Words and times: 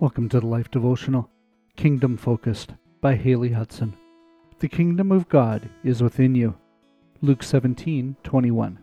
Welcome 0.00 0.30
to 0.30 0.40
the 0.40 0.46
Life 0.46 0.70
Devotional, 0.70 1.28
Kingdom 1.76 2.16
Focused 2.16 2.72
by 3.02 3.16
Hailey 3.16 3.50
Hudson. 3.50 3.92
The 4.58 4.66
kingdom 4.66 5.12
of 5.12 5.28
God 5.28 5.68
is 5.84 6.02
within 6.02 6.34
you. 6.34 6.54
Luke 7.20 7.42
17:21. 7.42 8.78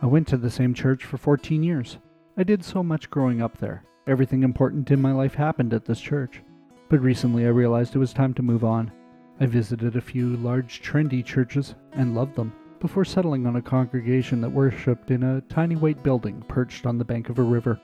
I 0.00 0.06
went 0.06 0.28
to 0.28 0.36
the 0.36 0.50
same 0.50 0.72
church 0.72 1.04
for 1.04 1.16
14 1.16 1.64
years. 1.64 1.98
I 2.36 2.44
did 2.44 2.62
so 2.62 2.84
much 2.84 3.10
growing 3.10 3.42
up 3.42 3.58
there. 3.58 3.82
Everything 4.06 4.44
important 4.44 4.88
in 4.92 5.02
my 5.02 5.10
life 5.10 5.34
happened 5.34 5.74
at 5.74 5.84
this 5.84 6.00
church. 6.00 6.44
But 6.88 7.00
recently 7.00 7.44
I 7.44 7.48
realized 7.48 7.96
it 7.96 7.98
was 7.98 8.12
time 8.12 8.32
to 8.34 8.42
move 8.42 8.62
on. 8.62 8.92
I 9.40 9.46
visited 9.46 9.96
a 9.96 10.00
few 10.00 10.36
large 10.36 10.80
trendy 10.80 11.24
churches 11.24 11.74
and 11.94 12.14
loved 12.14 12.36
them 12.36 12.52
before 12.78 13.04
settling 13.04 13.48
on 13.48 13.56
a 13.56 13.62
congregation 13.62 14.40
that 14.42 14.50
worshiped 14.50 15.10
in 15.10 15.24
a 15.24 15.40
tiny 15.40 15.74
white 15.74 16.04
building 16.04 16.40
perched 16.46 16.86
on 16.86 16.98
the 16.98 17.04
bank 17.04 17.30
of 17.30 17.40
a 17.40 17.42
river. 17.42 17.80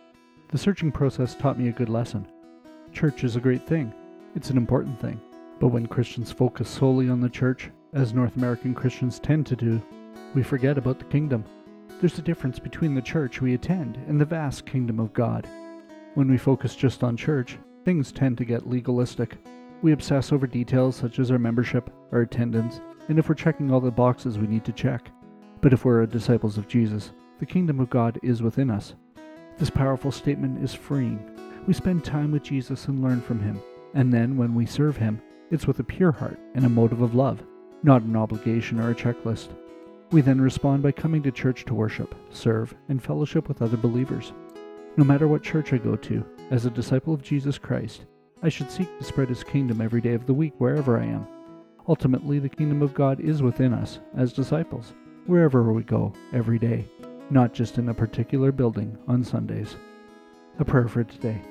The 0.52 0.58
searching 0.58 0.92
process 0.92 1.34
taught 1.34 1.58
me 1.58 1.66
a 1.66 1.72
good 1.72 1.88
lesson. 1.88 2.28
Church 2.98 3.22
is 3.22 3.36
a 3.36 3.40
great 3.40 3.64
thing, 3.64 3.94
it's 4.34 4.50
an 4.50 4.56
important 4.56 5.00
thing. 5.00 5.20
But 5.60 5.68
when 5.68 5.86
Christians 5.86 6.32
focus 6.32 6.68
solely 6.68 7.08
on 7.08 7.20
the 7.20 7.28
church, 7.28 7.70
as 7.92 8.12
North 8.12 8.34
American 8.34 8.74
Christians 8.74 9.20
tend 9.20 9.46
to 9.46 9.54
do, 9.54 9.80
we 10.34 10.42
forget 10.42 10.76
about 10.76 10.98
the 10.98 11.04
kingdom. 11.04 11.44
There's 12.00 12.18
a 12.18 12.22
difference 12.22 12.58
between 12.58 12.96
the 12.96 13.00
church 13.00 13.40
we 13.40 13.54
attend 13.54 14.00
and 14.08 14.20
the 14.20 14.24
vast 14.24 14.66
kingdom 14.66 14.98
of 14.98 15.12
God. 15.12 15.46
When 16.14 16.28
we 16.28 16.36
focus 16.36 16.74
just 16.74 17.04
on 17.04 17.16
church, 17.16 17.56
things 17.84 18.10
tend 18.10 18.36
to 18.38 18.44
get 18.44 18.68
legalistic. 18.68 19.36
We 19.80 19.92
obsess 19.92 20.32
over 20.32 20.48
details 20.48 20.96
such 20.96 21.20
as 21.20 21.30
our 21.30 21.38
membership, 21.38 21.90
our 22.10 22.22
attendance, 22.22 22.80
and 23.08 23.16
if 23.16 23.28
we're 23.28 23.36
checking 23.36 23.70
all 23.70 23.80
the 23.80 23.92
boxes 23.92 24.38
we 24.38 24.48
need 24.48 24.64
to 24.64 24.72
check. 24.72 25.08
But 25.60 25.72
if 25.72 25.84
we're 25.84 26.04
disciples 26.06 26.58
of 26.58 26.66
Jesus, 26.66 27.12
the 27.38 27.46
kingdom 27.46 27.78
of 27.78 27.90
God 27.90 28.18
is 28.24 28.42
within 28.42 28.72
us. 28.72 28.96
This 29.56 29.70
powerful 29.70 30.10
statement 30.10 30.64
is 30.64 30.74
freeing. 30.74 31.24
We 31.68 31.74
spend 31.74 32.02
time 32.02 32.32
with 32.32 32.42
Jesus 32.42 32.86
and 32.86 33.02
learn 33.02 33.20
from 33.20 33.40
him. 33.40 33.60
And 33.92 34.10
then, 34.10 34.38
when 34.38 34.54
we 34.54 34.64
serve 34.64 34.96
him, 34.96 35.20
it's 35.50 35.66
with 35.66 35.80
a 35.80 35.84
pure 35.84 36.12
heart 36.12 36.40
and 36.54 36.64
a 36.64 36.68
motive 36.70 37.02
of 37.02 37.14
love, 37.14 37.42
not 37.82 38.00
an 38.00 38.16
obligation 38.16 38.80
or 38.80 38.90
a 38.90 38.94
checklist. 38.94 39.48
We 40.10 40.22
then 40.22 40.40
respond 40.40 40.82
by 40.82 40.92
coming 40.92 41.22
to 41.24 41.30
church 41.30 41.66
to 41.66 41.74
worship, 41.74 42.14
serve, 42.30 42.74
and 42.88 43.02
fellowship 43.02 43.48
with 43.48 43.60
other 43.60 43.76
believers. 43.76 44.32
No 44.96 45.04
matter 45.04 45.28
what 45.28 45.42
church 45.42 45.74
I 45.74 45.76
go 45.76 45.94
to, 45.94 46.24
as 46.50 46.64
a 46.64 46.70
disciple 46.70 47.12
of 47.12 47.20
Jesus 47.20 47.58
Christ, 47.58 48.06
I 48.42 48.48
should 48.48 48.70
seek 48.70 48.88
to 48.96 49.04
spread 49.04 49.28
his 49.28 49.44
kingdom 49.44 49.82
every 49.82 50.00
day 50.00 50.14
of 50.14 50.24
the 50.24 50.32
week 50.32 50.54
wherever 50.56 50.98
I 50.98 51.04
am. 51.04 51.26
Ultimately, 51.86 52.38
the 52.38 52.48
kingdom 52.48 52.80
of 52.80 52.94
God 52.94 53.20
is 53.20 53.42
within 53.42 53.74
us 53.74 53.98
as 54.16 54.32
disciples, 54.32 54.94
wherever 55.26 55.70
we 55.70 55.82
go, 55.82 56.14
every 56.32 56.58
day 56.58 56.86
not 57.30 57.52
just 57.52 57.76
in 57.76 57.90
a 57.90 57.94
particular 57.94 58.50
building 58.52 58.96
on 59.06 59.22
Sundays. 59.22 59.76
A 60.58 60.64
prayer 60.64 60.88
for 60.88 61.04
today. 61.04 61.42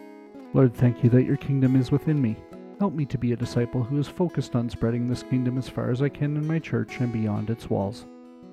Lord, 0.53 0.73
thank 0.73 1.03
you 1.03 1.09
that 1.11 1.23
your 1.23 1.37
kingdom 1.37 1.75
is 1.75 1.91
within 1.91 2.21
me. 2.21 2.35
Help 2.79 2.93
me 2.93 3.05
to 3.05 3.17
be 3.17 3.33
a 3.33 3.37
disciple 3.37 3.83
who 3.83 3.99
is 3.99 4.07
focused 4.07 4.55
on 4.55 4.69
spreading 4.69 5.07
this 5.07 5.23
kingdom 5.23 5.57
as 5.57 5.67
far 5.67 5.91
as 5.91 6.01
I 6.01 6.09
can 6.09 6.37
in 6.37 6.45
my 6.45 6.59
church 6.59 6.99
and 6.99 7.11
beyond 7.11 7.49
its 7.49 7.69
walls. 7.69 8.05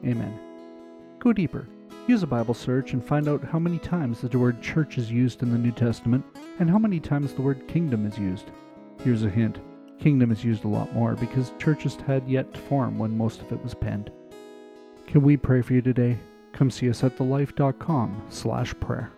Amen. 0.05 0.39
Go 1.19 1.33
deeper. 1.33 1.69
Use 2.07 2.23
a 2.23 2.27
Bible 2.27 2.55
search 2.55 2.93
and 2.93 3.05
find 3.05 3.29
out 3.29 3.45
how 3.45 3.59
many 3.59 3.79
times 3.79 4.21
the 4.21 4.39
word 4.39 4.61
church 4.61 4.99
is 4.99 5.11
used 5.11 5.43
in 5.43 5.51
the 5.51 5.59
New 5.59 5.73
Testament 5.73 6.25
and 6.59 6.69
how 6.69 6.79
many 6.79 7.01
times 7.01 7.33
the 7.33 7.43
word 7.43 7.67
kingdom 7.69 8.07
is 8.07 8.19
used. 8.19 8.51
Here's 9.03 9.25
a 9.25 9.31
hint 9.31 9.61
kingdom 10.01 10.31
is 10.31 10.45
used 10.45 10.65
a 10.65 10.69
lot 10.69 10.93
more 10.93 11.15
because 11.15 11.53
churches 11.59 11.97
had 12.07 12.29
yet 12.29 12.53
to 12.53 12.61
form 12.61 12.99
when 12.99 13.17
most 13.17 13.41
of 13.41 13.51
it 13.53 13.63
was 13.63 13.73
penned. 13.73 14.11
Can 15.07 15.23
we 15.23 15.37
pray 15.37 15.63
for 15.63 15.73
you 15.73 15.81
today? 15.81 16.19
Come 16.53 16.71
see 16.71 16.91
us 16.91 17.03
at 17.03 17.17
thelife.com 17.17 18.27
slash 18.29 18.75
prayer. 18.81 19.11